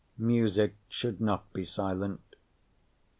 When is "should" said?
0.89-1.21